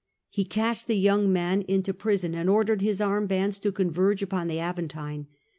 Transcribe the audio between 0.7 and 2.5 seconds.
tlie yoting man into prison, and